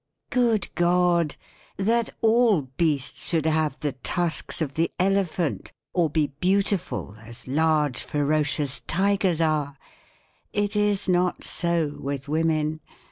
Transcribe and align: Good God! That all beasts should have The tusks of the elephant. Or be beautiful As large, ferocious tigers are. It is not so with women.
Good 0.31 0.69
God! 0.73 1.35
That 1.77 2.09
all 2.21 2.63
beasts 2.75 3.29
should 3.29 3.45
have 3.45 3.79
The 3.81 3.91
tusks 3.91 4.59
of 4.59 4.73
the 4.73 4.89
elephant. 4.99 5.71
Or 5.93 6.09
be 6.09 6.33
beautiful 6.39 7.17
As 7.19 7.47
large, 7.47 7.99
ferocious 8.01 8.79
tigers 8.79 9.41
are. 9.41 9.77
It 10.53 10.75
is 10.75 11.07
not 11.07 11.43
so 11.43 11.97
with 11.99 12.27
women. 12.27 12.79